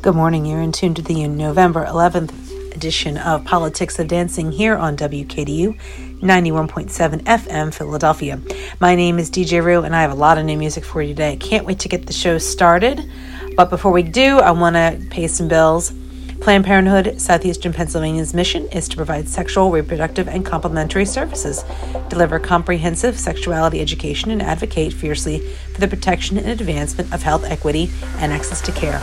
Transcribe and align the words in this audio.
Good 0.00 0.14
morning. 0.14 0.46
You're 0.46 0.62
in 0.62 0.70
tune 0.70 0.94
to 0.94 1.02
the 1.02 1.26
November 1.26 1.84
11th 1.84 2.72
edition 2.72 3.18
of 3.18 3.44
Politics 3.44 3.98
of 3.98 4.06
Dancing 4.06 4.52
here 4.52 4.76
on 4.76 4.96
WKDU 4.96 5.76
91.7 6.20 7.22
FM 7.24 7.74
Philadelphia. 7.74 8.40
My 8.78 8.94
name 8.94 9.18
is 9.18 9.28
DJ 9.28 9.60
ROO 9.60 9.82
and 9.82 9.96
I 9.96 10.02
have 10.02 10.12
a 10.12 10.14
lot 10.14 10.38
of 10.38 10.44
new 10.44 10.56
music 10.56 10.84
for 10.84 11.02
you 11.02 11.14
today. 11.14 11.36
Can't 11.36 11.66
wait 11.66 11.80
to 11.80 11.88
get 11.88 12.06
the 12.06 12.12
show 12.12 12.38
started. 12.38 13.10
But 13.56 13.70
before 13.70 13.90
we 13.90 14.04
do, 14.04 14.38
I 14.38 14.52
want 14.52 14.76
to 14.76 15.04
pay 15.10 15.26
some 15.26 15.48
bills. 15.48 15.92
Planned 16.40 16.64
Parenthood 16.64 17.20
Southeastern 17.20 17.72
Pennsylvania's 17.72 18.32
mission 18.32 18.68
is 18.68 18.88
to 18.88 18.96
provide 18.96 19.28
sexual, 19.28 19.70
reproductive, 19.70 20.28
and 20.28 20.46
complementary 20.46 21.04
services, 21.04 21.64
deliver 22.08 22.38
comprehensive 22.38 23.18
sexuality 23.18 23.80
education, 23.80 24.30
and 24.30 24.40
advocate 24.40 24.92
fiercely 24.92 25.40
for 25.72 25.80
the 25.80 25.88
protection 25.88 26.38
and 26.38 26.48
advancement 26.48 27.12
of 27.12 27.22
health 27.22 27.44
equity 27.44 27.90
and 28.18 28.32
access 28.32 28.60
to 28.62 28.72
care. 28.72 29.00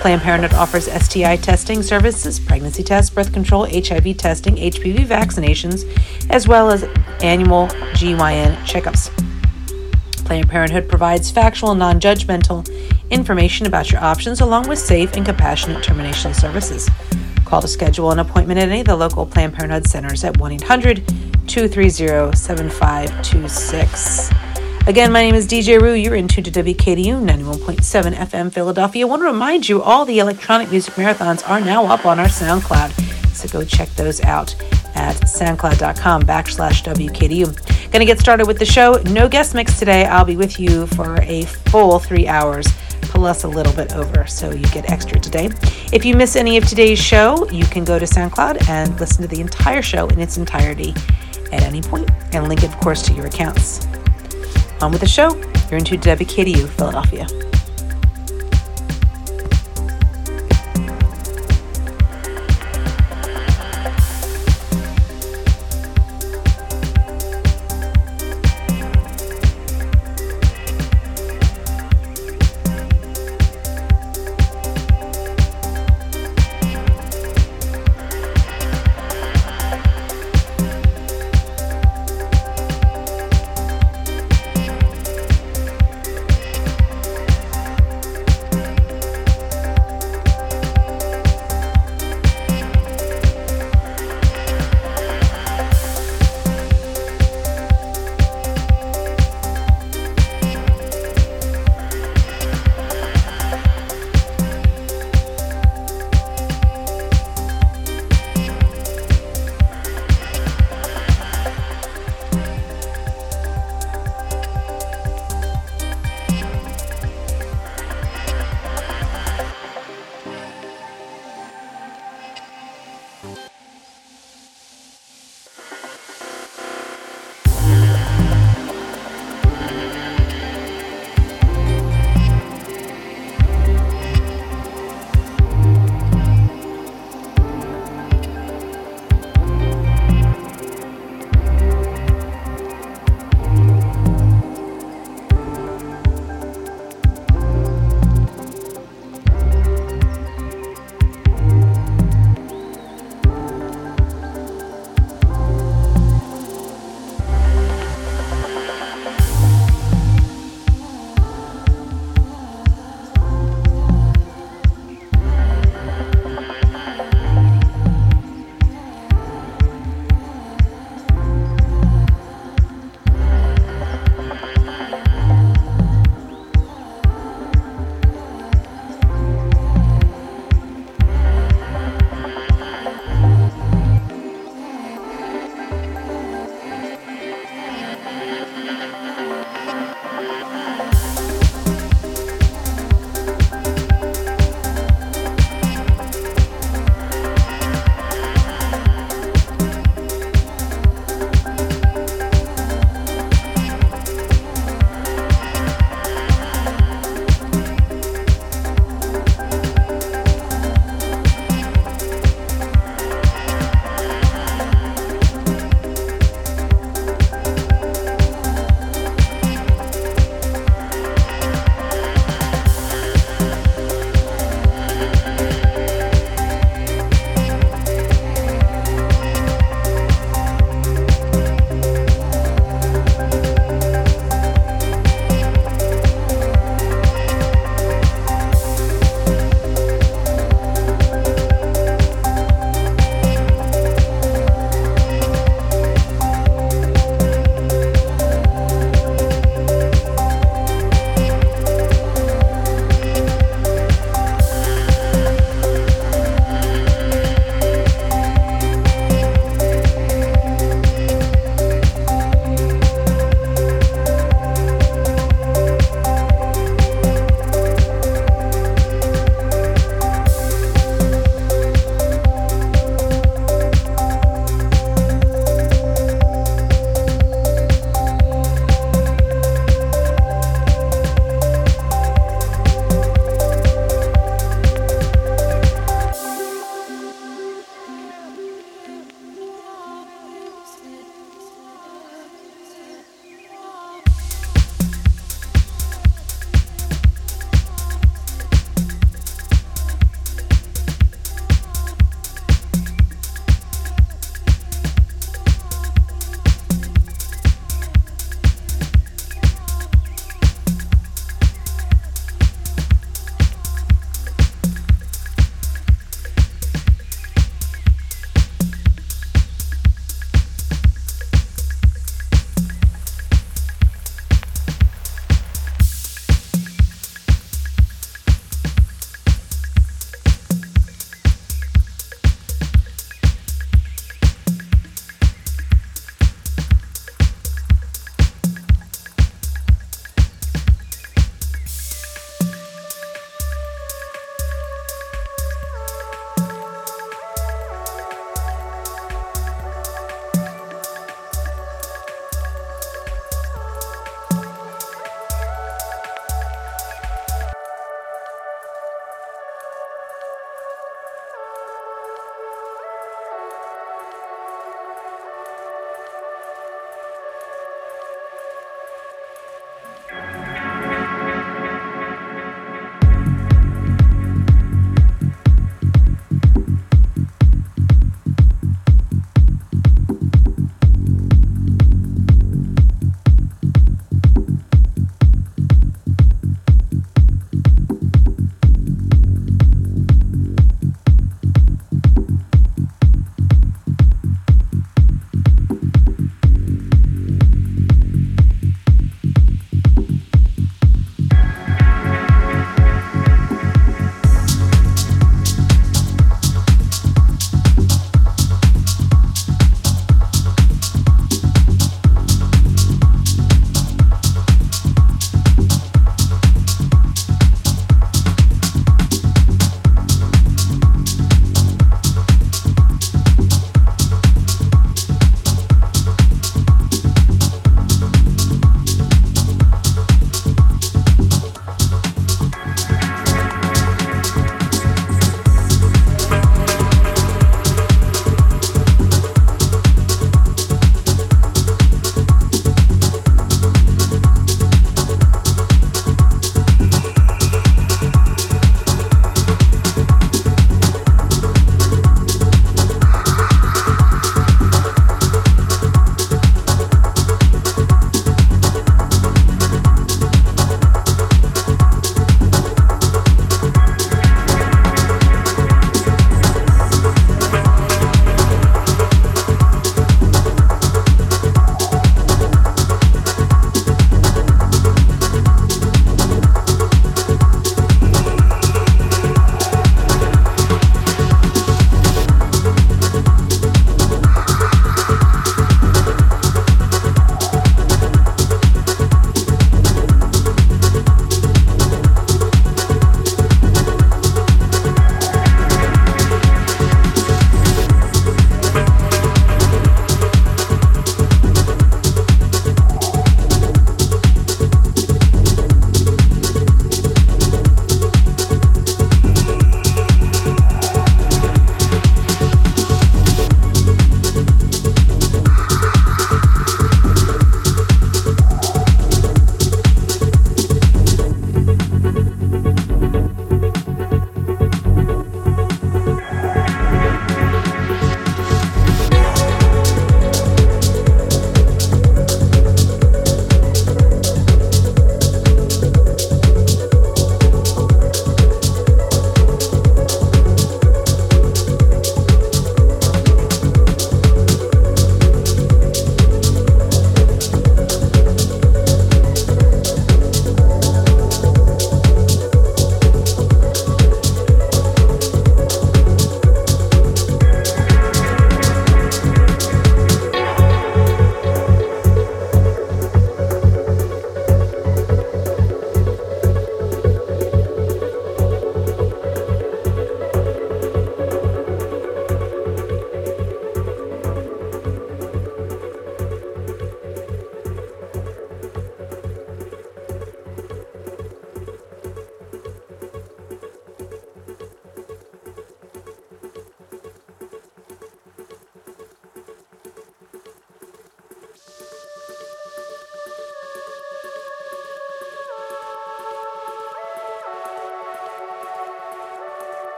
Planned 0.00 0.22
Parenthood 0.22 0.54
offers 0.54 0.90
STI 0.90 1.36
testing 1.36 1.82
services, 1.82 2.40
pregnancy 2.40 2.82
tests, 2.82 3.10
birth 3.10 3.32
control, 3.32 3.64
HIV 3.66 4.16
testing, 4.16 4.56
HPV 4.56 5.06
vaccinations, 5.06 5.84
as 6.30 6.48
well 6.48 6.70
as 6.70 6.84
annual 7.22 7.68
GYN 7.94 8.56
checkups. 8.64 9.10
Planned 10.24 10.48
Parenthood 10.48 10.88
provides 10.88 11.30
factual, 11.30 11.74
non 11.74 12.00
judgmental 12.00 12.66
information 13.10 13.66
about 13.66 13.90
your 13.90 14.00
options 14.02 14.40
along 14.40 14.68
with 14.68 14.78
safe 14.78 15.14
and 15.14 15.26
compassionate 15.26 15.82
termination 15.82 16.34
services. 16.34 16.88
Call 17.44 17.62
to 17.62 17.68
schedule 17.68 18.10
an 18.10 18.18
appointment 18.18 18.58
at 18.60 18.68
any 18.68 18.80
of 18.80 18.86
the 18.86 18.96
local 18.96 19.24
Planned 19.24 19.54
Parenthood 19.54 19.86
centers 19.86 20.24
at 20.24 20.36
1 20.38 20.52
800 20.52 21.06
230 21.46 22.36
7526. 22.36 24.30
Again, 24.86 25.12
my 25.12 25.20
name 25.20 25.34
is 25.34 25.46
DJ 25.46 25.80
ROO. 25.80 25.92
You're 25.92 26.14
in 26.14 26.28
tune 26.28 26.44
to 26.44 26.50
WKDU 26.50 27.22
91.7 27.26 28.14
FM 28.14 28.52
Philadelphia. 28.52 29.06
I 29.06 29.08
want 29.08 29.20
to 29.22 29.26
remind 29.26 29.68
you 29.68 29.82
all 29.82 30.04
the 30.04 30.18
electronic 30.18 30.70
music 30.70 30.94
marathons 30.94 31.46
are 31.48 31.60
now 31.60 31.84
up 31.86 32.06
on 32.06 32.18
our 32.18 32.26
SoundCloud. 32.26 32.92
So 33.34 33.48
go 33.48 33.64
check 33.64 33.88
those 33.90 34.22
out 34.22 34.54
at 34.94 35.16
soundcloud.com 35.16 36.22
backslash 36.22 36.82
WKDU. 36.84 37.90
Going 37.92 38.00
to 38.00 38.06
get 38.06 38.18
started 38.18 38.46
with 38.46 38.58
the 38.58 38.64
show. 38.64 39.00
No 39.04 39.28
guest 39.28 39.54
mix 39.54 39.78
today. 39.78 40.06
I'll 40.06 40.24
be 40.24 40.36
with 40.36 40.58
you 40.58 40.86
for 40.88 41.20
a 41.20 41.44
full 41.44 41.98
three 41.98 42.26
hours 42.26 42.66
plus 43.02 43.44
a 43.44 43.48
little 43.48 43.72
bit 43.72 43.94
over, 43.94 44.26
so 44.26 44.50
you 44.50 44.64
get 44.68 44.90
extra 44.90 45.18
today. 45.18 45.50
If 45.92 46.04
you 46.04 46.14
miss 46.14 46.36
any 46.36 46.56
of 46.56 46.66
today's 46.66 46.98
show, 46.98 47.48
you 47.50 47.64
can 47.66 47.84
go 47.84 47.98
to 47.98 48.04
SoundCloud 48.04 48.68
and 48.68 48.98
listen 49.00 49.22
to 49.22 49.28
the 49.28 49.40
entire 49.40 49.82
show 49.82 50.08
in 50.08 50.20
its 50.20 50.36
entirety 50.36 50.94
at 51.52 51.62
any 51.62 51.82
point, 51.82 52.10
and 52.32 52.48
link 52.48 52.62
of 52.62 52.76
course, 52.78 53.02
to 53.02 53.12
your 53.12 53.26
accounts. 53.26 53.86
On 54.80 54.92
with 54.92 55.00
the 55.00 55.08
show. 55.08 55.34
You're 55.70 55.78
into 55.78 55.96
WKDU 55.98 56.68
Philadelphia. 56.68 57.26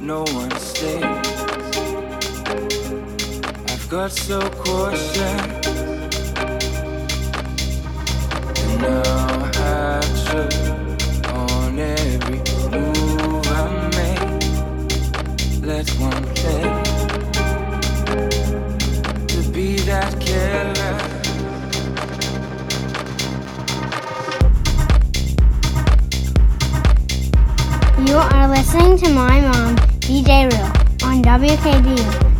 no 0.00 0.24
one 0.32 0.50
stays. 0.58 1.04
I've 3.68 3.88
got 3.90 4.10
so 4.10 4.40
cautious, 4.50 5.20
and 8.56 8.80
now 8.80 9.50
I 9.54 10.00
trip 10.24 10.54
on 11.34 11.78
every 11.78 12.40
move 12.70 13.46
I 13.46 13.90
make. 13.98 14.42
Let 15.62 15.88
one 16.00 16.24
play 16.34 16.62
to 19.26 19.40
be 19.52 19.76
that 19.80 20.18
killer. 20.18 20.96
You 28.06 28.16
are 28.16 28.48
listening 28.48 28.96
to 28.98 29.08
my 29.10 29.40
mom. 29.42 29.89
DJ 30.10 30.50
ROO 30.50 31.06
on 31.06 31.22
WKDU 31.22 31.94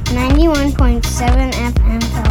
91.7 0.06 1.52
FM 1.52 2.29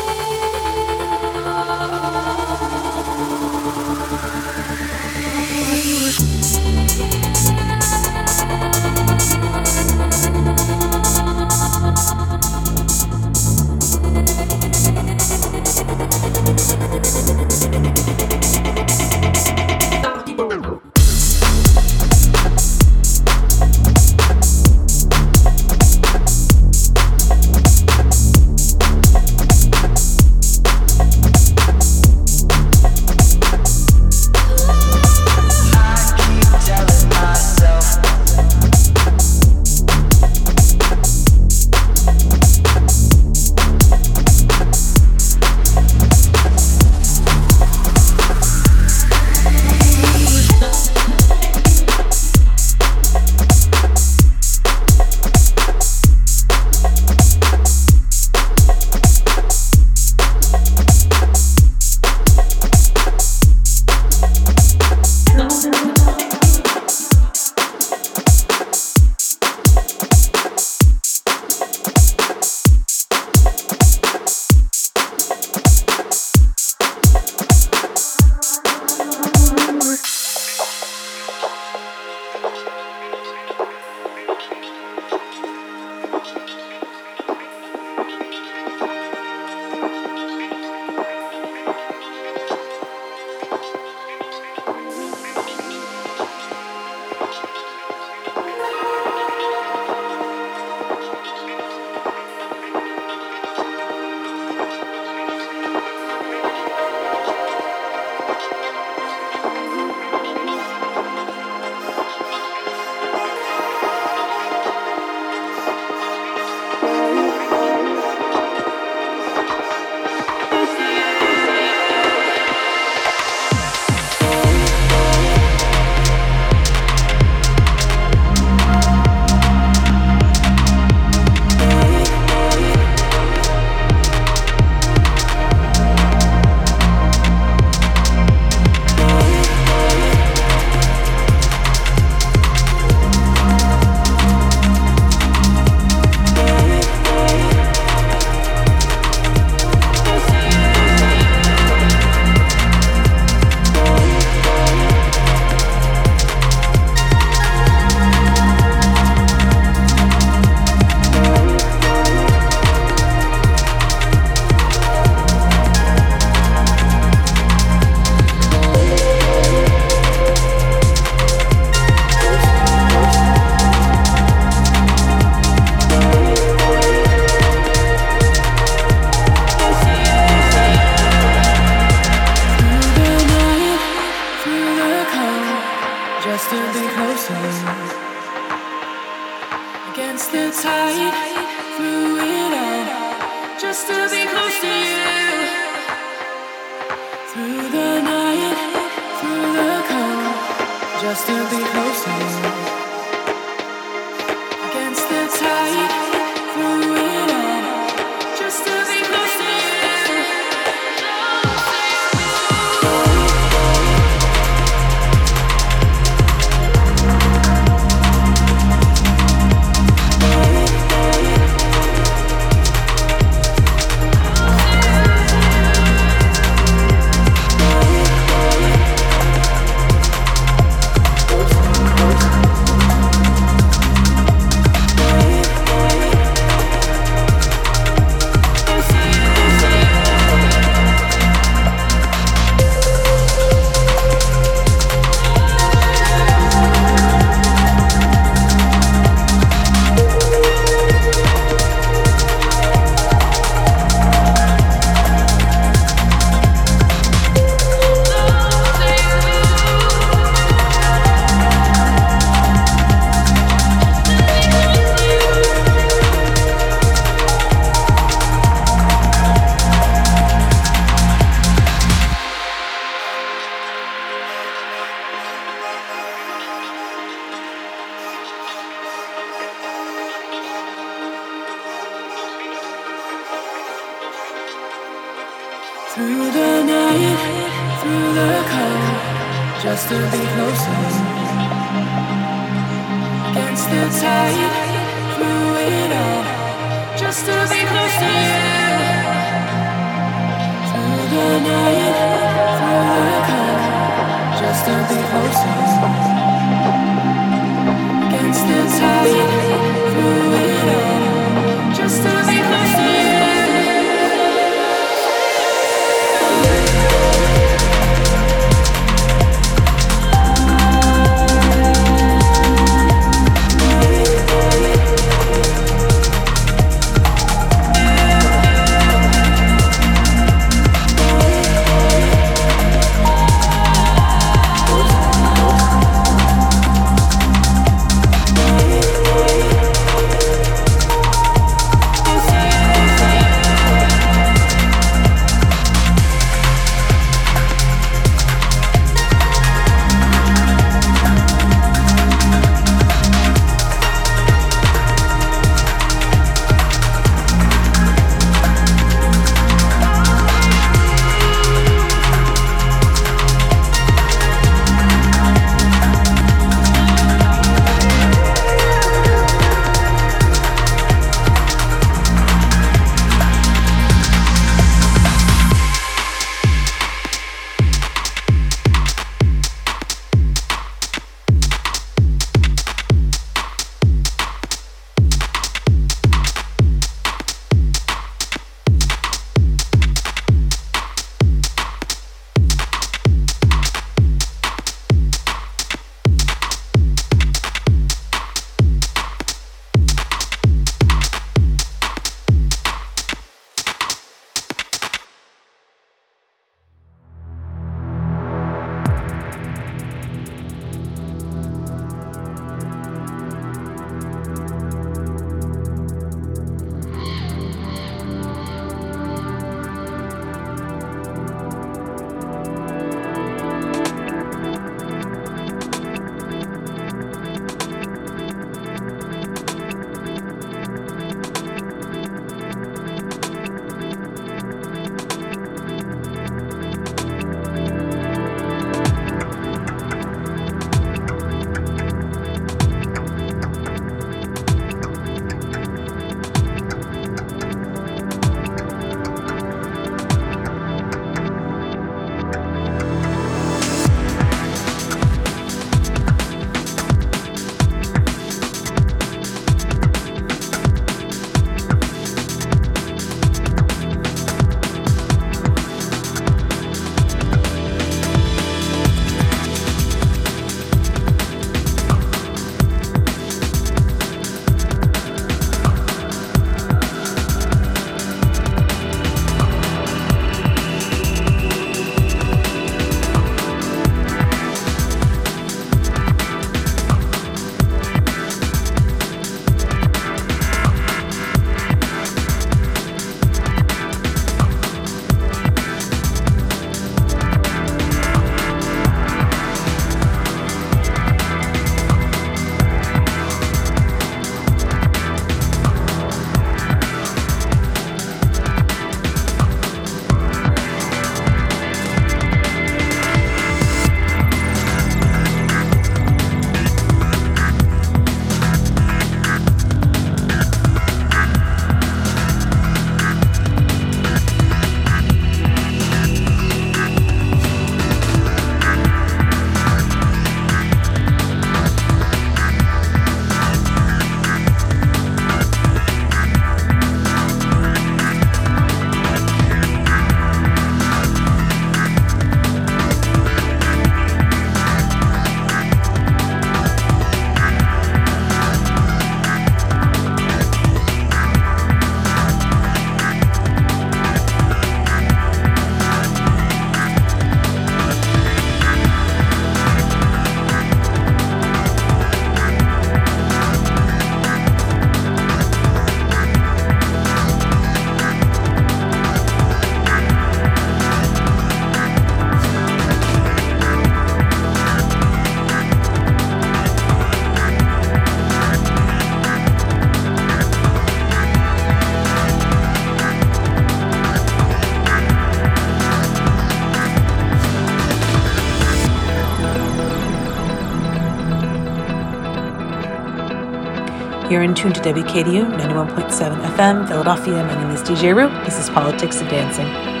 You're 594.31 594.43
in 594.43 594.55
tune 594.55 594.71
to 594.71 594.79
WKDU 594.79 595.59
91.7 595.59 596.41
FM, 596.55 596.87
Philadelphia. 596.87 597.43
My 597.43 597.53
name 597.53 597.71
is 597.71 597.81
DJ 597.81 598.15
ROO. 598.15 598.29
This 598.45 598.57
is 598.57 598.69
Politics 598.69 599.19
of 599.19 599.27
Dancing. 599.27 600.00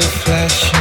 the 0.00 0.06
flash 0.06 0.77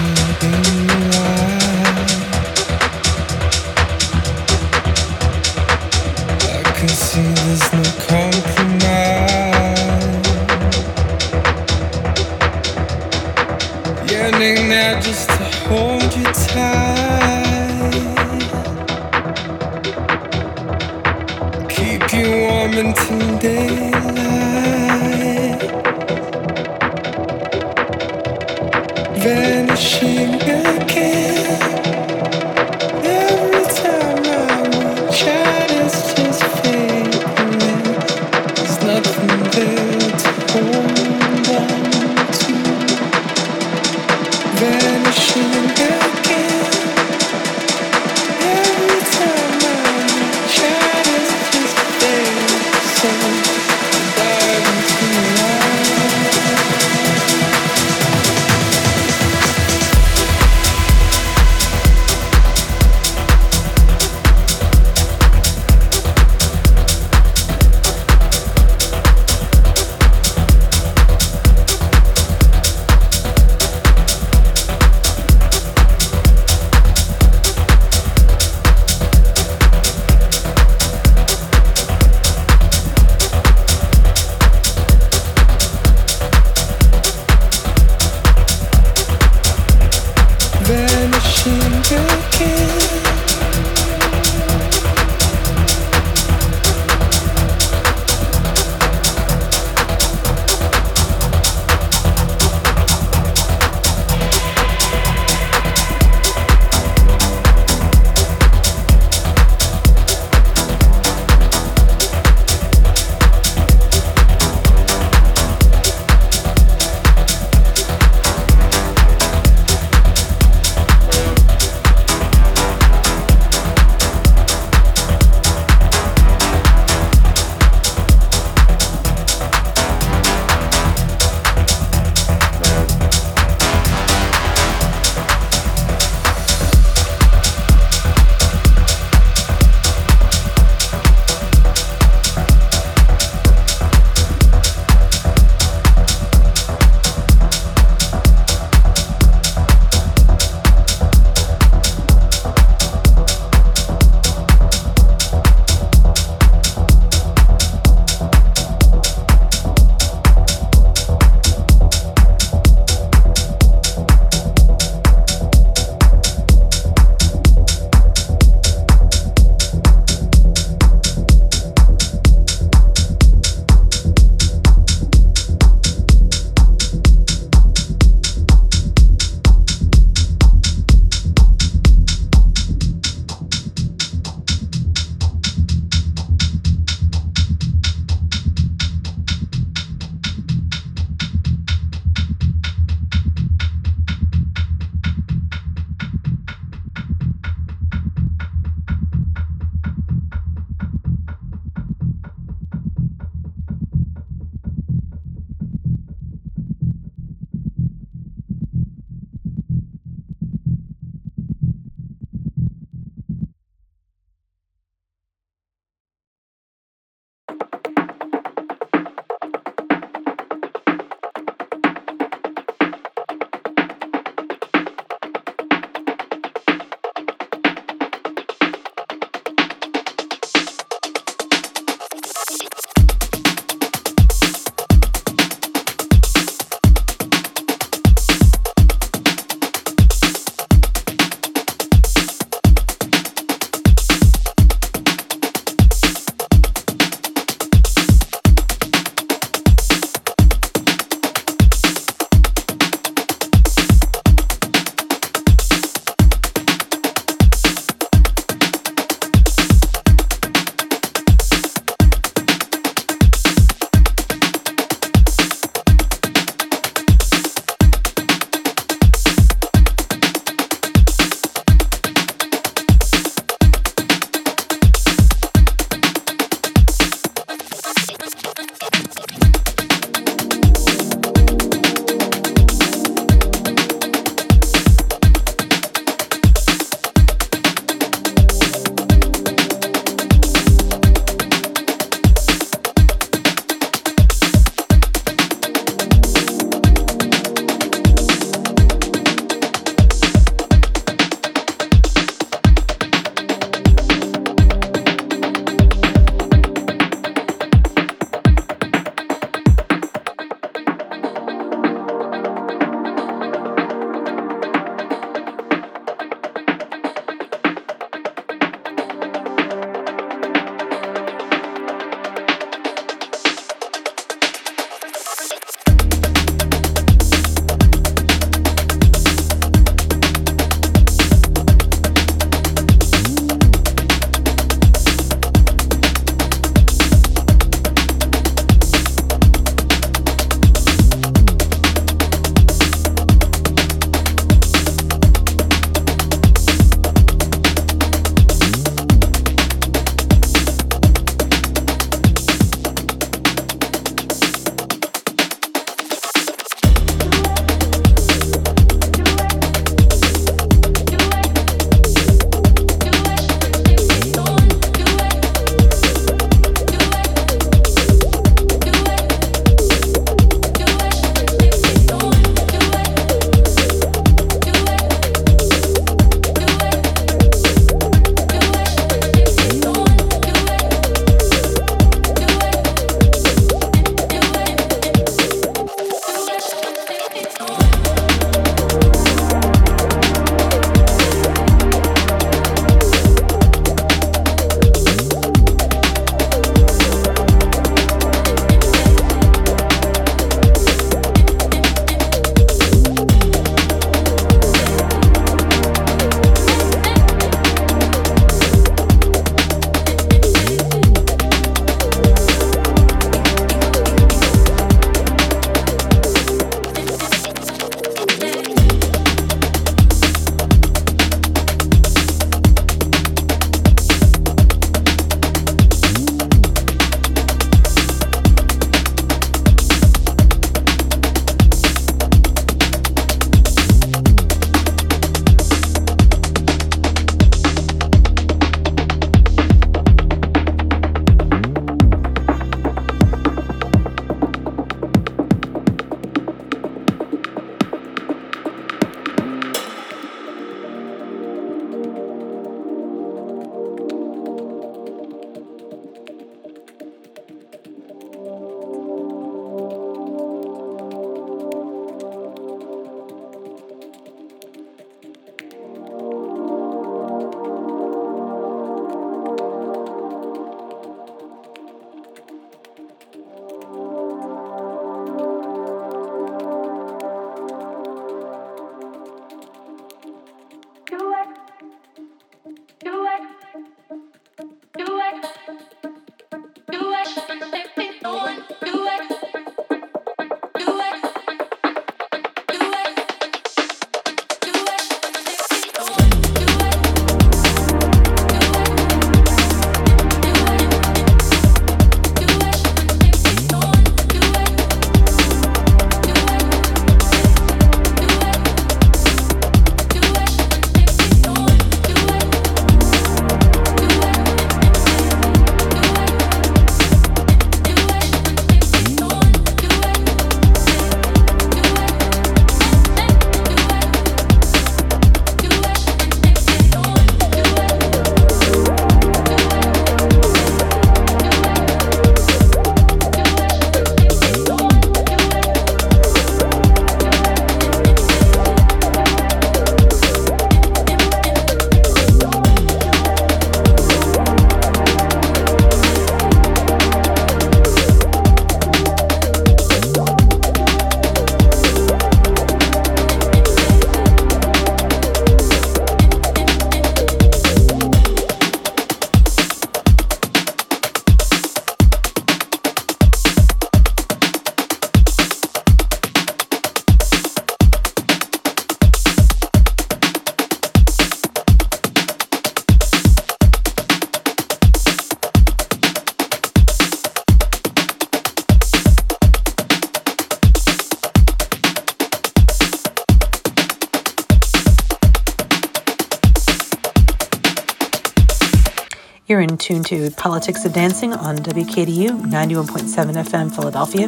You're 589.88 589.97
in 589.97 590.03
tune 590.03 590.30
to 590.30 590.35
Politics 590.35 590.84
of 590.84 590.91
Dancing 590.91 591.34
on 591.34 591.57
WKDU 591.57 592.41
91.7 592.41 593.43
FM 593.45 593.73
Philadelphia. 593.73 594.27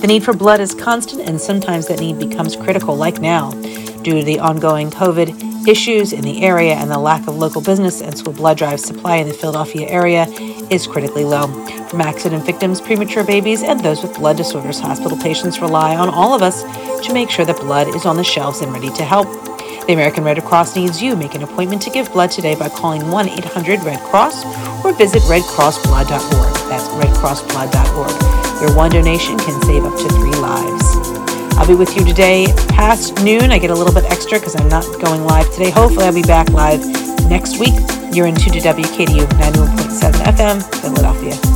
The 0.00 0.06
need 0.06 0.22
for 0.22 0.34
blood 0.34 0.60
is 0.60 0.74
constant, 0.74 1.26
and 1.26 1.40
sometimes 1.40 1.86
that 1.86 2.00
need 2.00 2.18
becomes 2.18 2.56
critical, 2.56 2.94
like 2.94 3.18
now, 3.18 3.52
due 4.02 4.18
to 4.18 4.22
the 4.22 4.38
ongoing 4.38 4.90
COVID 4.90 5.66
issues 5.66 6.12
in 6.12 6.22
the 6.22 6.42
area 6.42 6.74
and 6.74 6.90
the 6.90 6.98
lack 6.98 7.26
of 7.26 7.36
local 7.36 7.62
business, 7.62 8.02
and 8.02 8.18
so 8.18 8.32
blood 8.32 8.58
drive 8.58 8.80
supply 8.80 9.16
in 9.16 9.28
the 9.28 9.32
Philadelphia 9.32 9.88
area 9.88 10.26
is 10.68 10.86
critically 10.86 11.24
low. 11.24 11.46
From 11.86 12.02
accident 12.02 12.44
victims, 12.44 12.80
premature 12.80 13.24
babies, 13.24 13.62
and 13.62 13.80
those 13.80 14.02
with 14.02 14.14
blood 14.16 14.36
disorders, 14.36 14.78
hospital 14.78 15.16
patients 15.16 15.60
rely 15.60 15.96
on 15.96 16.10
all 16.10 16.34
of 16.34 16.42
us 16.42 16.64
to 17.06 17.14
make 17.14 17.30
sure 17.30 17.46
that 17.46 17.56
blood 17.56 17.88
is 17.94 18.04
on 18.04 18.16
the 18.16 18.24
shelves 18.24 18.60
and 18.60 18.72
ready 18.72 18.90
to 18.90 19.04
help. 19.04 19.28
The 19.86 19.94
American 19.94 20.22
Red 20.22 20.44
Cross 20.44 20.76
needs 20.76 21.00
you. 21.00 21.16
Make 21.16 21.34
an 21.34 21.42
appointment 21.42 21.80
to 21.80 21.88
give 21.88 22.12
blood 22.12 22.30
today 22.30 22.54
by 22.54 22.68
calling 22.68 23.10
1 23.10 23.26
800 23.26 23.82
Red 23.84 24.00
Cross 24.00 24.44
or 24.88 24.94
visit 24.94 25.22
redcrossblood.org. 25.24 26.54
That's 26.68 26.88
redcrossblood.org. 26.88 28.62
Your 28.62 28.74
one 28.74 28.90
donation 28.90 29.38
can 29.38 29.60
save 29.62 29.84
up 29.84 29.96
to 29.96 30.08
three 30.08 30.32
lives. 30.32 30.82
I'll 31.58 31.66
be 31.66 31.74
with 31.74 31.94
you 31.96 32.04
today 32.04 32.46
past 32.68 33.22
noon. 33.22 33.50
I 33.50 33.58
get 33.58 33.70
a 33.70 33.74
little 33.74 33.92
bit 33.92 34.04
extra 34.04 34.38
because 34.38 34.56
I'm 34.56 34.68
not 34.68 34.84
going 35.00 35.24
live 35.24 35.50
today. 35.52 35.70
Hopefully, 35.70 36.06
I'll 36.06 36.14
be 36.14 36.22
back 36.22 36.50
live 36.50 36.80
next 37.28 37.58
week. 37.58 37.74
You're 38.12 38.26
in 38.26 38.34
2 38.34 38.50
to 38.50 38.60
WKDU 38.60 39.26
91.7 39.26 40.12
FM, 40.24 40.80
Philadelphia. 40.80 41.47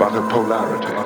but 0.00 0.16
of 0.16 0.30
polarity. 0.30 0.99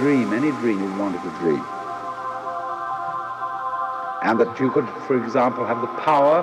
Dream 0.00 0.32
any 0.32 0.50
dream 0.50 0.82
you 0.82 0.98
wanted 0.98 1.22
to 1.22 1.30
dream. 1.40 1.64
And 4.22 4.40
that 4.40 4.58
you 4.58 4.70
could, 4.70 4.88
for 5.06 5.22
example, 5.22 5.66
have 5.66 5.80
the 5.82 5.92
power 6.00 6.40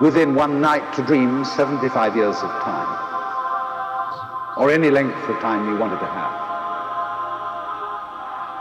within 0.00 0.34
one 0.34 0.60
night 0.60 0.84
to 0.96 1.02
dream 1.02 1.44
75 1.44 2.16
years 2.16 2.36
of 2.36 2.50
time. 2.60 2.90
Or 4.58 4.70
any 4.70 4.90
length 4.90 5.16
of 5.28 5.40
time 5.40 5.66
you 5.68 5.76
wanted 5.78 5.98
to 6.00 6.06
have. 6.06 6.44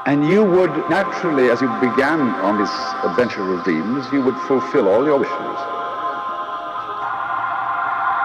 And 0.05 0.25
you 0.25 0.43
would 0.43 0.71
naturally, 0.89 1.49
as 1.49 1.61
you 1.61 1.67
began 1.79 2.19
on 2.47 2.59
this 2.59 2.71
adventure 3.03 3.43
of 3.53 3.63
dreams, 3.63 4.05
you 4.11 4.21
would 4.21 4.35
fulfill 4.47 4.87
all 4.87 5.05
your 5.05 5.19
wishes. 5.19 5.59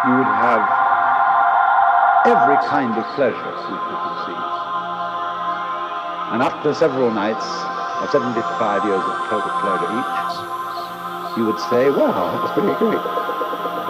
You 0.06 0.14
would 0.14 0.32
have 0.42 0.62
every 2.26 2.58
kind 2.68 2.94
of 2.98 3.04
pleasure. 3.14 3.97
And 6.38 6.46
after 6.46 6.70
several 6.70 7.10
nights 7.10 7.42
of 7.98 8.14
75 8.14 8.38
years 8.86 9.02
of 9.02 9.14
total 9.26 9.50
pleasure 9.58 9.90
each, 9.90 11.34
you 11.34 11.42
would 11.50 11.58
say, 11.66 11.90
wow, 11.90 12.14
that 12.14 12.38
was 12.46 12.54
pretty 12.54 12.78
great. 12.78 13.02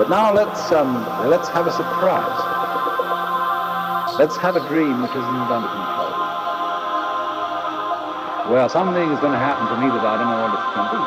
But 0.01 0.09
now 0.09 0.33
let's, 0.33 0.73
um, 0.73 0.97
let's 1.29 1.53
have 1.53 1.69
a 1.69 1.75
surprise. 1.77 2.41
Let's 4.17 4.41
have 4.41 4.57
a 4.57 4.65
dream 4.65 5.05
which 5.05 5.13
isn't 5.13 5.29
under 5.53 5.69
control. 5.69 6.09
Well, 8.49 8.73
something 8.73 9.13
is 9.13 9.21
going 9.21 9.37
to 9.37 9.45
happen 9.45 9.69
to 9.69 9.77
me 9.77 9.93
that 9.93 10.09
I 10.09 10.17
don't 10.17 10.33
know 10.33 10.41
what 10.41 10.57
it's 10.57 10.73
going 10.73 10.89
to 10.89 10.97
be. 10.97 11.05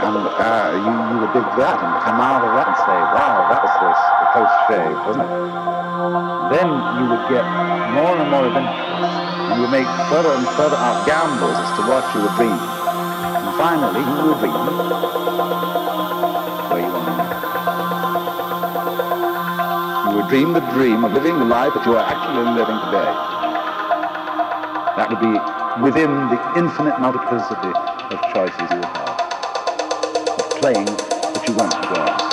And 0.00 0.16
uh, 0.32 0.80
you, 0.80 0.92
you 1.12 1.16
would 1.20 1.32
dig 1.36 1.44
that 1.60 1.76
and 1.76 1.92
come 2.08 2.24
out 2.24 2.40
of 2.40 2.56
that 2.56 2.72
and 2.72 2.78
say, 2.88 2.98
wow, 3.12 3.52
that 3.52 3.60
was 3.60 3.74
this, 3.84 4.00
the 4.00 4.26
close 4.32 4.54
shave, 4.64 4.96
wasn't 5.04 5.28
it? 5.28 5.85
Then 6.52 6.68
you 6.70 7.04
would 7.10 7.24
get 7.28 7.44
more 7.98 8.14
and 8.14 8.30
more 8.30 8.46
adventurous. 8.46 9.14
You 9.54 9.60
would 9.62 9.72
make 9.74 9.88
further 10.06 10.32
and 10.38 10.46
further 10.54 10.76
out 10.76 11.06
gambles 11.06 11.58
as 11.58 11.70
to 11.76 11.82
what 11.90 12.04
you 12.14 12.22
would 12.22 12.34
dream. 12.38 12.54
And 12.54 13.50
finally, 13.58 14.00
you 14.00 14.24
would 14.30 14.38
dream 14.38 14.54
where 16.70 16.82
you 16.86 16.90
be. 16.94 17.14
You 20.06 20.16
would 20.16 20.28
dream 20.30 20.52
the 20.54 20.64
dream 20.74 21.04
of 21.04 21.12
living 21.12 21.38
the 21.38 21.44
life 21.44 21.74
that 21.74 21.84
you 21.86 21.96
are 21.96 22.06
actually 22.06 22.46
living 22.54 22.78
today. 22.86 23.10
That 24.94 25.10
would 25.10 25.20
be 25.20 25.34
within 25.82 26.30
the 26.30 26.38
infinite 26.56 27.00
multiplicity 27.00 27.72
of 28.14 28.18
choices 28.32 28.70
you 28.70 28.82
have 28.82 29.06
playing 30.60 30.86
what 30.86 31.48
you 31.48 31.54
want 31.54 31.70
to 31.70 31.94
dance. 31.94 32.25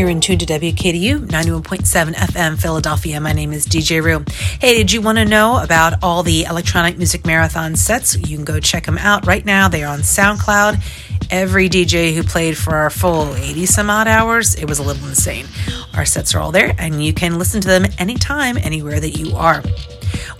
You're 0.00 0.08
in 0.08 0.22
tune 0.22 0.38
to 0.38 0.46
WKDU 0.46 1.26
91.7 1.26 2.14
FM 2.14 2.58
Philadelphia. 2.58 3.20
My 3.20 3.34
name 3.34 3.52
is 3.52 3.66
DJ 3.66 4.02
ROO. 4.02 4.24
Hey, 4.58 4.78
did 4.78 4.92
you 4.92 5.02
want 5.02 5.18
to 5.18 5.26
know 5.26 5.62
about 5.62 6.02
all 6.02 6.22
the 6.22 6.44
electronic 6.44 6.96
music 6.96 7.26
marathon 7.26 7.76
sets? 7.76 8.16
You 8.16 8.34
can 8.38 8.46
go 8.46 8.60
check 8.60 8.86
them 8.86 8.96
out 8.96 9.26
right 9.26 9.44
now. 9.44 9.68
They 9.68 9.84
are 9.84 9.92
on 9.92 9.98
SoundCloud. 9.98 10.82
Every 11.30 11.68
DJ 11.68 12.14
who 12.14 12.22
played 12.22 12.56
for 12.56 12.76
our 12.76 12.88
full 12.88 13.34
80 13.34 13.66
some 13.66 13.90
odd 13.90 14.08
hours, 14.08 14.54
it 14.54 14.66
was 14.66 14.78
a 14.78 14.82
little 14.82 15.06
insane. 15.06 15.44
Our 15.92 16.06
sets 16.06 16.34
are 16.34 16.40
all 16.40 16.50
there, 16.50 16.74
and 16.78 17.04
you 17.04 17.12
can 17.12 17.38
listen 17.38 17.60
to 17.60 17.68
them 17.68 17.84
anytime, 17.98 18.56
anywhere 18.56 19.00
that 19.00 19.18
you 19.18 19.36
are. 19.36 19.62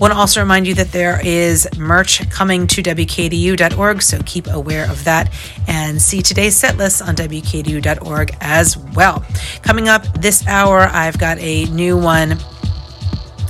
Want 0.01 0.15
to 0.15 0.19
also 0.19 0.41
remind 0.41 0.67
you 0.67 0.73
that 0.77 0.93
there 0.93 1.21
is 1.23 1.69
merch 1.77 2.27
coming 2.31 2.67
to 2.69 2.83
WKDU.org, 2.83 4.01
so 4.01 4.19
keep 4.25 4.47
aware 4.47 4.91
of 4.91 5.05
that 5.05 5.31
and 5.69 6.01
see 6.01 6.23
today's 6.23 6.57
set 6.57 6.79
list 6.79 7.03
on 7.03 7.15
WKDU.org 7.15 8.35
as 8.41 8.79
well. 8.79 9.23
Coming 9.61 9.89
up 9.89 10.05
this 10.23 10.47
hour, 10.47 10.89
I've 10.91 11.19
got 11.19 11.37
a 11.41 11.67
new 11.67 11.99
one 11.99 12.39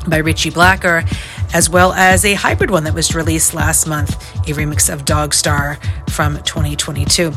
by 0.08 0.16
Richie 0.16 0.50
Blacker, 0.50 1.04
as 1.54 1.70
well 1.70 1.92
as 1.92 2.24
a 2.24 2.34
hybrid 2.34 2.70
one 2.70 2.82
that 2.82 2.94
was 2.94 3.14
released 3.14 3.54
last 3.54 3.86
month, 3.86 4.16
a 4.48 4.52
remix 4.52 4.92
of 4.92 5.04
Dog 5.04 5.34
Star 5.34 5.78
from 6.08 6.34
2022. 6.42 7.32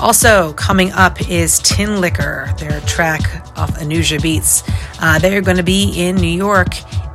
Also, 0.00 0.52
coming 0.54 0.90
up 0.90 1.30
is 1.30 1.60
Tinlicker, 1.60 2.58
their 2.58 2.80
track 2.80 3.20
off 3.56 3.78
Anjunabeats. 3.78 4.68
Uh, 5.00 5.20
they're 5.20 5.40
going 5.40 5.56
to 5.56 5.62
be 5.62 5.92
in 5.96 6.16
New 6.16 6.26
York 6.26 6.70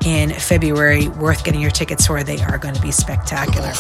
in 0.06 0.32
February. 0.32 1.08
Worth 1.10 1.44
getting 1.44 1.62
your 1.62 1.72
tickets 1.72 2.08
for. 2.08 2.24
They 2.24 2.40
are 2.42 2.58
going 2.58 2.76
to 2.76 2.82
be 2.82 2.92
spectacular. 2.92 3.72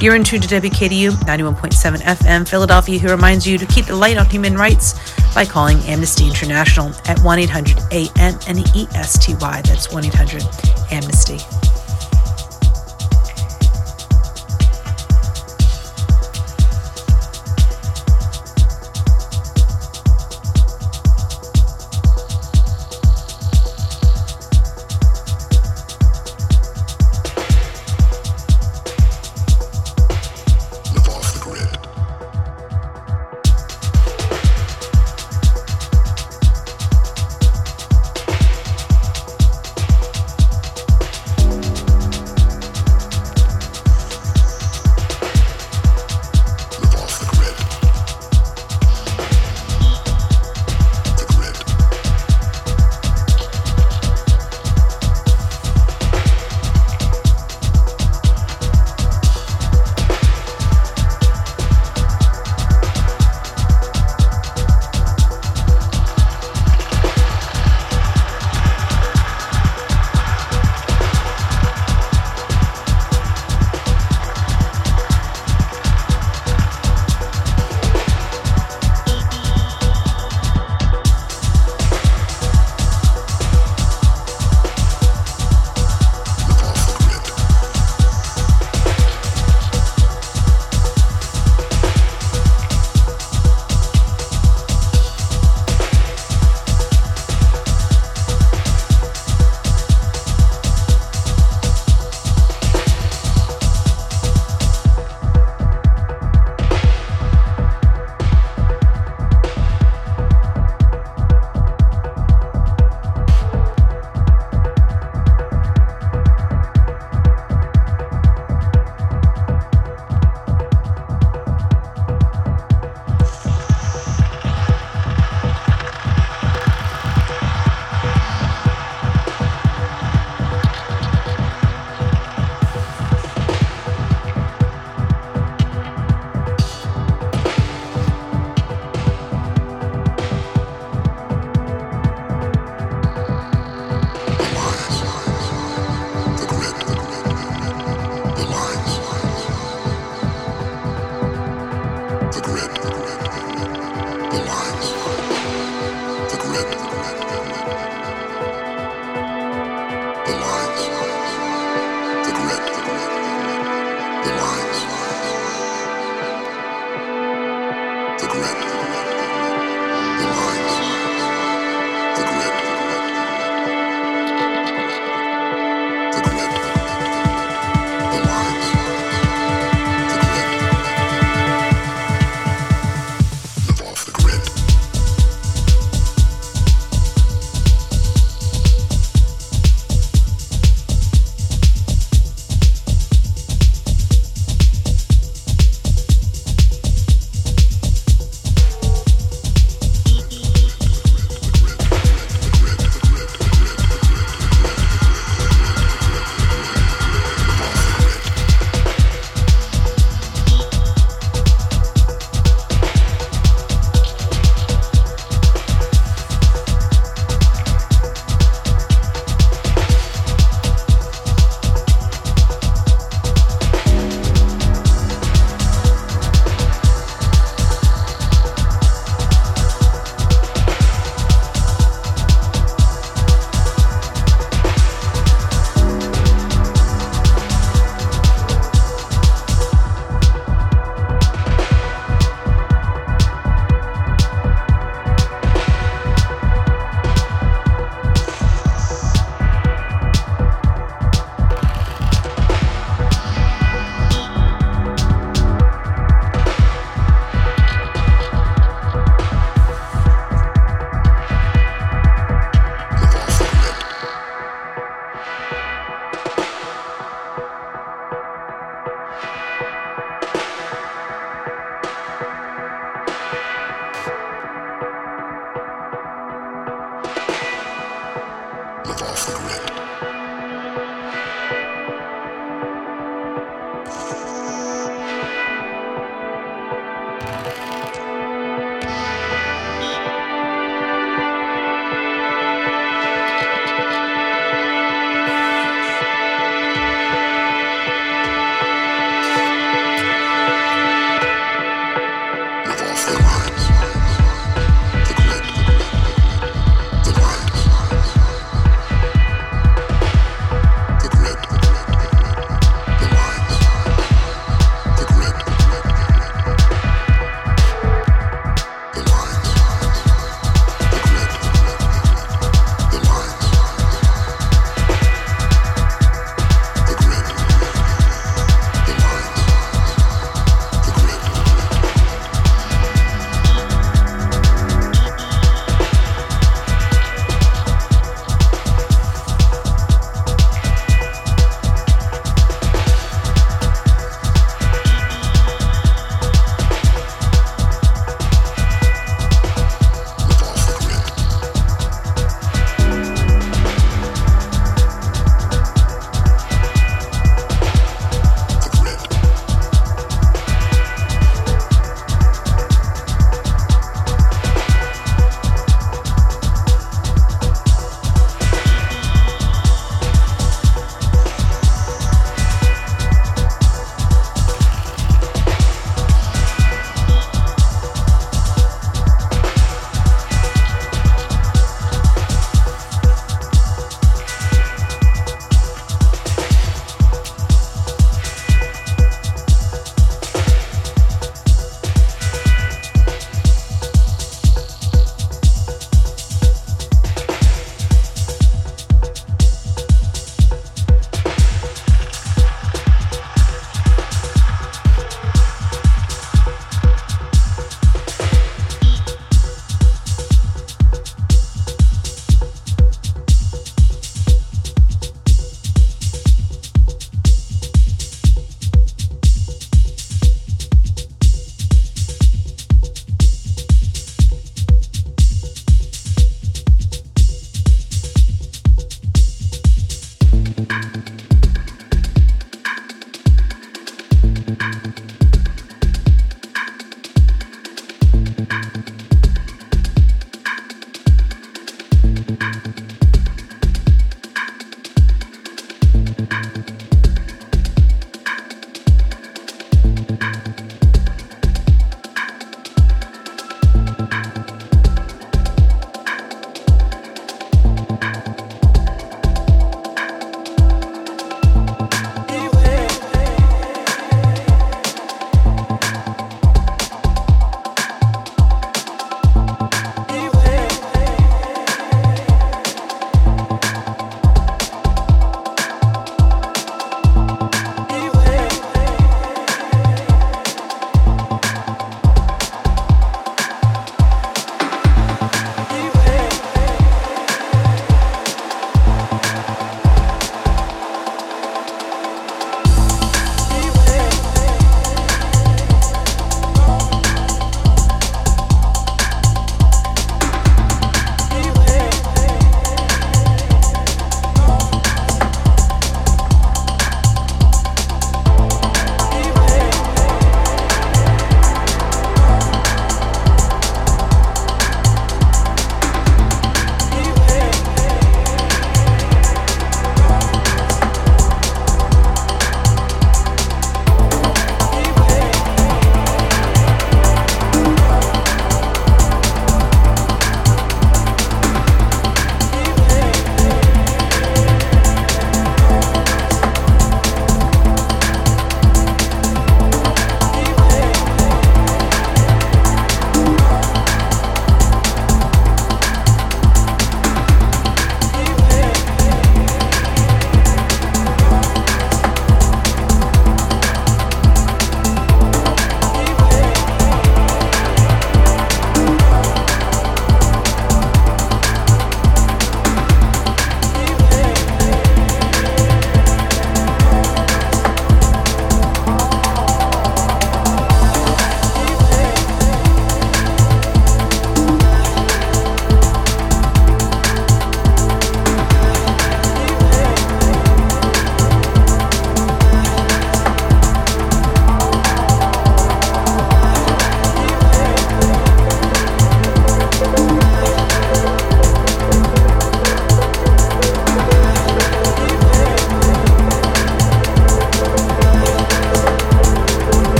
You're 0.00 0.16
in 0.16 0.24
tune 0.24 0.40
to 0.40 0.48
WKDU 0.48 1.10
91.7 1.10 1.96
FM 1.98 2.48
Philadelphia, 2.48 2.98
who 2.98 3.10
reminds 3.10 3.46
you 3.46 3.58
to 3.58 3.66
keep 3.66 3.86
the 3.86 3.96
light 3.96 4.16
on 4.16 4.26
human 4.26 4.54
rights 4.54 4.94
by 5.34 5.44
calling 5.44 5.78
Amnesty 5.80 6.26
International 6.26 6.92
at 7.06 7.18
1 7.20 7.38
800 7.38 7.78
A 7.92 8.08
M 8.18 8.38
N 8.46 8.58
E 8.74 8.86
S 8.94 9.24
T 9.24 9.34
Y. 9.34 9.62
That's 9.62 9.92
1 9.92 10.04
800 10.04 10.42
Amnesty. 10.90 11.75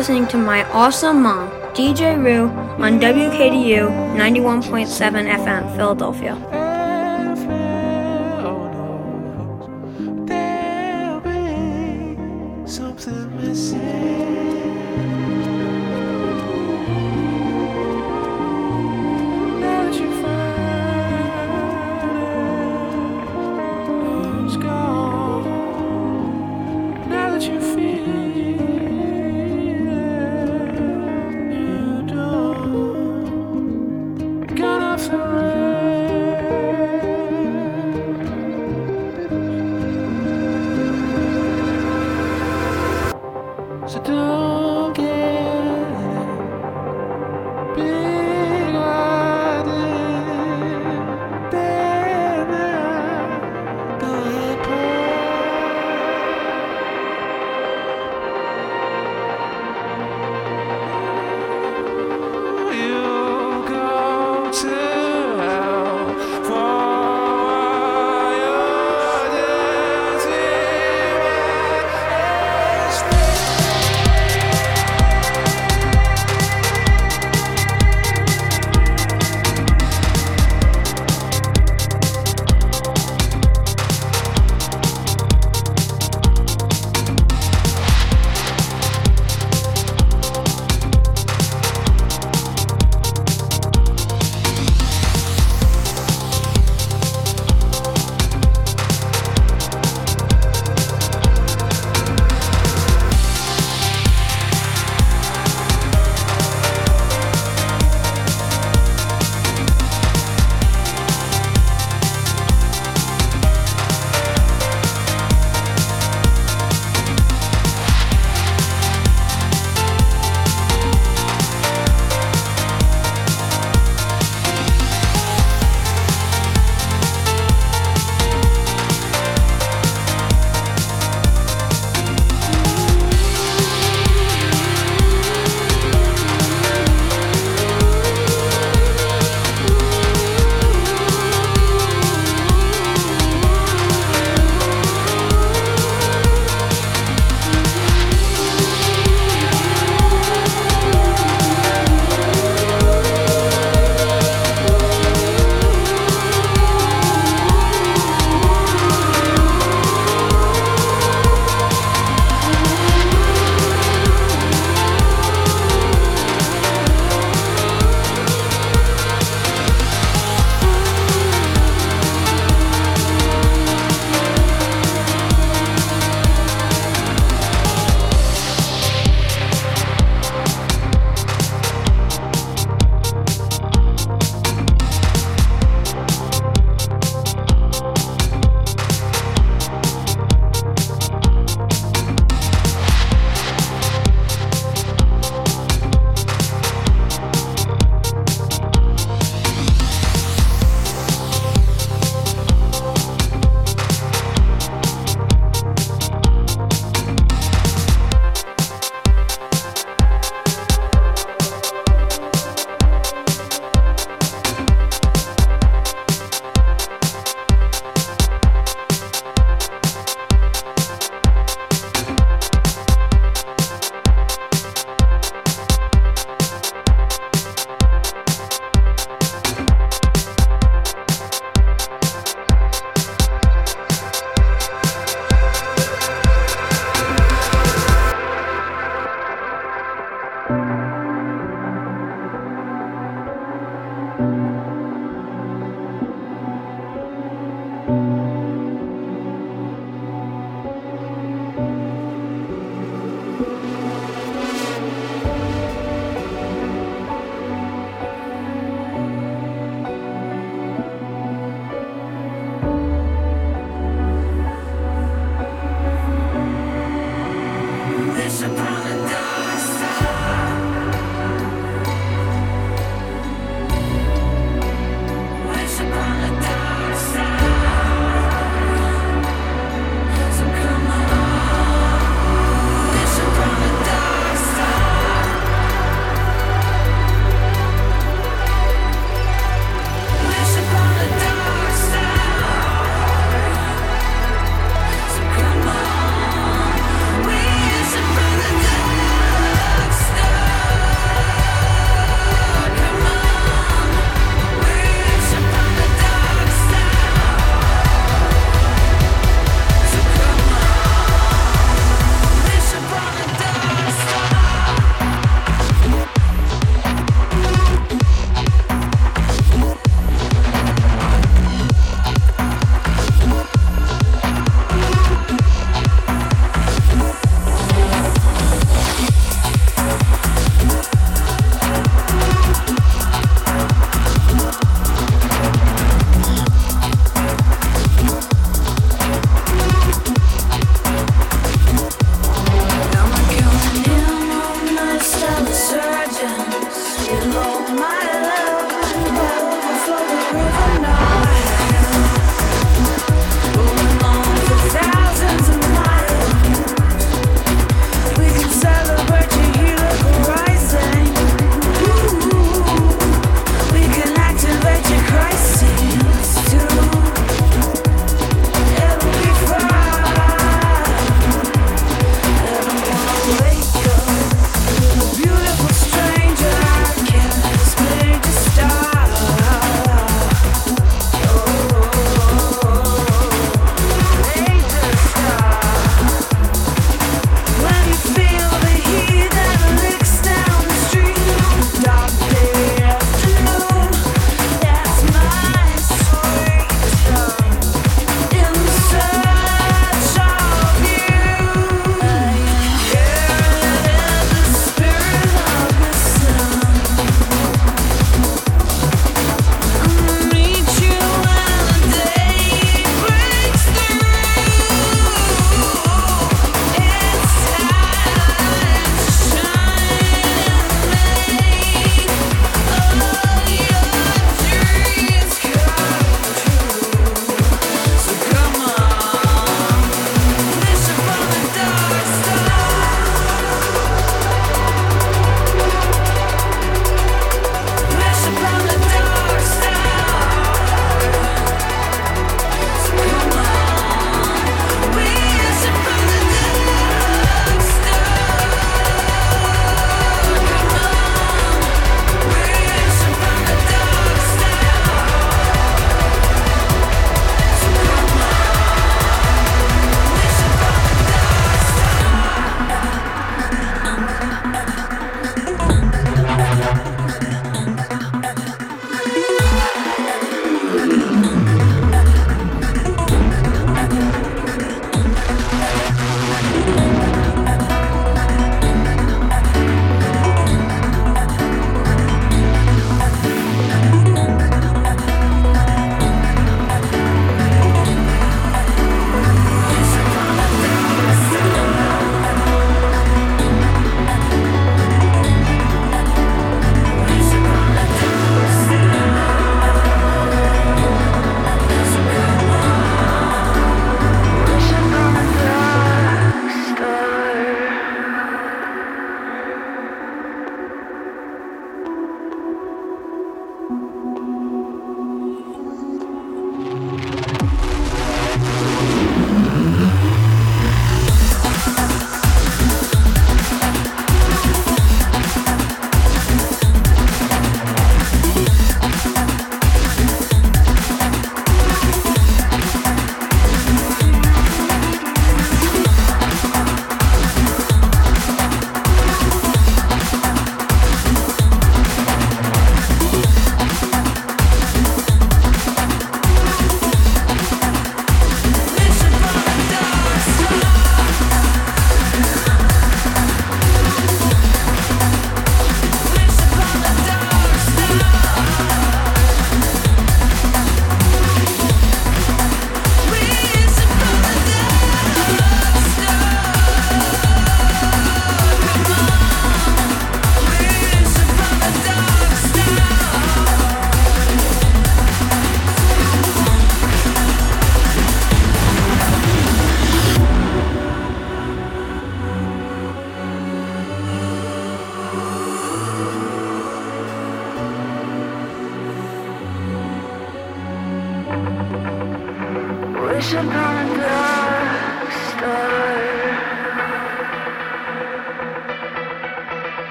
listening 0.00 0.26
to 0.26 0.38
my 0.38 0.64
awesome 0.72 1.20
mom, 1.22 1.50
DJ 1.74 2.16
ROO, 2.16 2.48
on 2.82 2.98
WKDU 2.98 3.84
91.7 4.16 5.28
FM, 5.28 5.76
Philadelphia. 5.76 6.49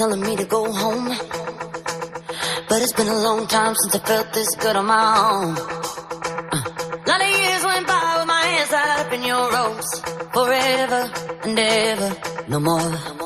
Telling 0.00 0.22
me 0.22 0.34
to 0.34 0.46
go 0.46 0.64
home. 0.72 1.08
But 2.70 2.80
it's 2.80 2.94
been 2.94 3.08
a 3.08 3.20
long 3.22 3.46
time 3.46 3.74
since 3.80 3.96
I 3.96 3.98
felt 3.98 4.32
this 4.32 4.48
good 4.56 4.74
on 4.74 4.86
my 4.86 5.06
own. 5.28 5.50
Uh, 6.54 6.62
lot 7.06 7.20
of 7.20 7.28
years 7.28 7.62
went 7.62 7.86
by 7.86 8.16
with 8.18 8.26
my 8.26 8.42
hands 8.50 8.70
tied 8.70 9.00
up 9.00 9.12
in 9.12 9.22
your 9.22 9.44
ropes. 9.52 10.00
Forever 10.32 11.02
and 11.44 11.58
ever, 11.58 12.16
no 12.48 12.60
more. 12.60 13.19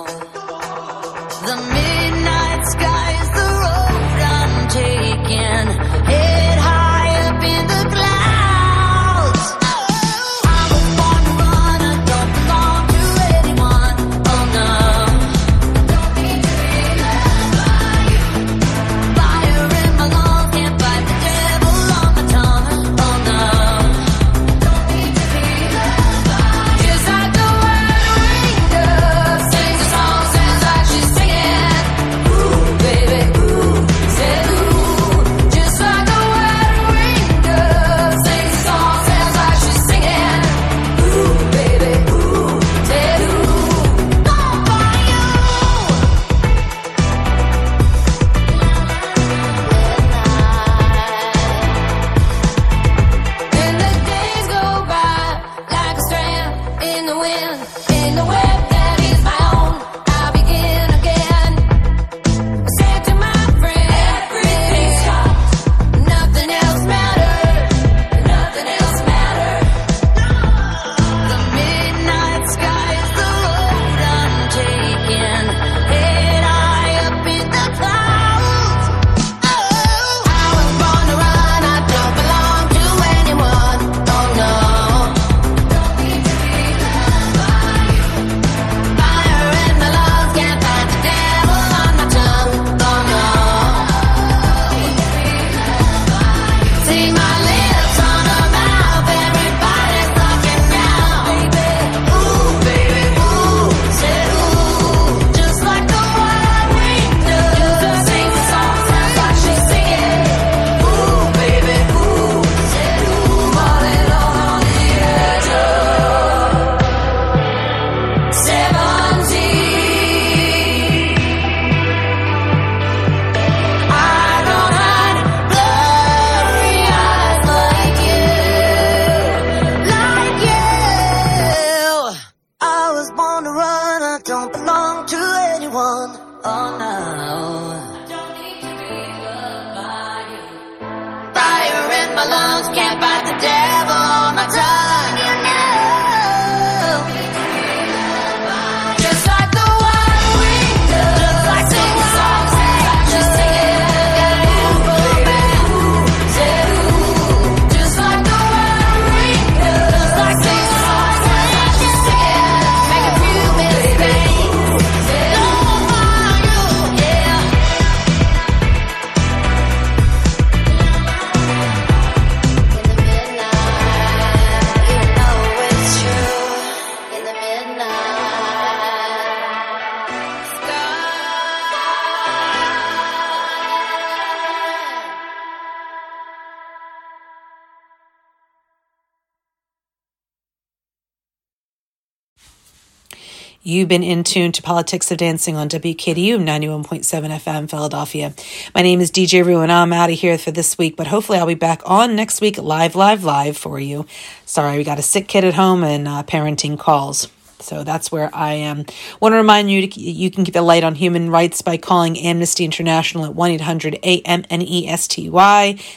You've 193.75 193.89
been 193.89 194.05
in 194.05 194.23
tune 194.23 194.53
to 194.53 194.63
Politics 194.63 195.11
of 195.11 195.19
Dancing 195.19 195.57
on 195.57 195.69
WKDU 195.69 196.39
91.7 196.39 197.05
FM 197.41 197.69
Philadelphia. 197.69 198.33
My 198.73 198.83
name 198.83 199.01
is 199.01 199.11
DJ 199.11 199.45
ROO 199.45 199.63
and 199.63 199.73
I'm 199.73 199.93
out 199.93 200.11
of 200.11 200.17
here 200.17 200.39
for 200.39 200.53
this 200.53 200.79
week, 200.79 200.95
but 200.95 201.09
hopefully 201.09 201.39
I'll 201.39 201.47
be 201.47 201.55
back 201.55 201.83
on 201.85 202.15
next 202.15 202.41
week 202.41 202.57
live, 202.57 202.95
live, 202.95 203.25
live 203.25 203.57
for 203.57 203.81
you. 203.81 204.07
Sorry, 204.47 204.77
we 204.77 204.85
got 204.85 205.01
a 205.01 205.03
sick 205.03 205.27
kid 205.27 205.43
at 205.43 205.55
home 205.55 205.83
and 205.83 206.07
uh, 206.07 206.23
parenting 206.23 206.79
calls. 206.79 207.27
So 207.59 207.83
that's 207.83 208.13
where 208.13 208.31
I 208.33 208.53
am. 208.53 208.85
Want 209.21 209.33
to 209.33 209.39
remind 209.39 209.73
you 209.73 209.89
to, 209.89 210.01
you 210.01 210.31
can 210.31 210.45
keep 210.45 210.55
the 210.55 210.63
light 210.63 210.85
on 210.85 210.95
human 210.95 211.29
rights 211.29 211.61
by 211.61 211.77
calling 211.77 212.17
Amnesty 212.17 212.65
International 212.65 213.25
at 213.25 213.35
1 213.35 213.51
800 213.51 213.99
AMNESTY. 214.05 215.31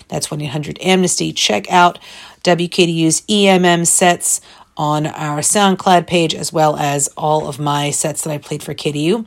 That's 0.07 0.31
1 0.31 0.41
800 0.41 0.79
Amnesty. 0.81 1.31
Check 1.31 1.71
out 1.71 1.99
WKDU's 2.43 3.21
EMM 3.21 3.85
sets 3.85 4.39
on 4.77 5.07
our 5.07 5.39
SoundCloud 5.39 6.07
page 6.07 6.33
as 6.35 6.53
well 6.53 6.77
as 6.77 7.09
all 7.17 7.47
of 7.47 7.59
my 7.59 7.89
sets 7.89 8.23
that 8.23 8.31
I 8.31 8.37
played 8.37 8.63
for 8.63 8.73
KDU, 8.73 9.25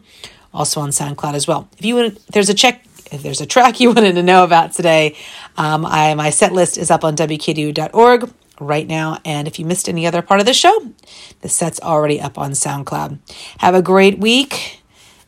also 0.55 0.81
on 0.81 0.91
SoundCloud 0.91 1.35
as 1.35 1.47
well. 1.47 1.69
If 1.77 1.85
you 1.85 1.99
if 1.99 2.27
there's 2.29 2.49
a 2.49 2.55
check, 2.55 2.85
if 3.13 3.23
there's 3.23 3.41
a 3.41 3.47
track 3.47 3.81
you 3.81 3.93
wanted 3.93 4.15
to 4.15 4.23
know 4.23 4.45
about 4.45 4.73
today, 4.73 5.17
um, 5.57 5.85
I 5.85 6.15
my 6.15 6.31
set 6.31 6.53
list 6.53 6.79
is 6.79 6.91
up 6.91 7.05
on 7.05 7.17
WKDU.org 7.17 8.33
right 8.61 8.87
now. 8.87 9.19
And 9.25 9.49
if 9.49 9.59
you 9.59 9.67
missed 9.67 9.89
any 9.89 10.07
other 10.07 10.23
part 10.23 10.41
of 10.41 10.47
the 10.47 10.55
show, 10.55 10.93
the 11.41 11.49
set's 11.49 11.81
already 11.81 12.21
up 12.21 12.39
on 12.39 12.53
SoundCloud. 12.53 13.19
Have 13.59 13.75
a 13.75 13.83
great 13.83 14.19
week. 14.19 14.83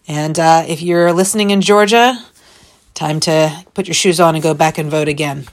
And 0.06 0.38
uh, 0.38 0.64
if 0.68 0.82
you're 0.82 1.12
listening 1.12 1.50
in 1.50 1.60
Georgia, 1.60 2.18
time 2.94 3.20
to 3.20 3.64
put 3.74 3.86
your 3.86 3.94
shoes 3.94 4.20
on 4.20 4.34
and 4.34 4.42
go 4.42 4.54
back 4.54 4.78
and 4.78 4.90
vote 4.90 5.08
again. 5.08 5.46